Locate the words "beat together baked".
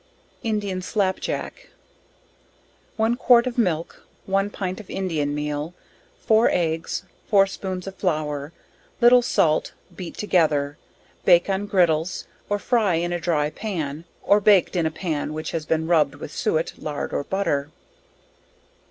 9.95-11.51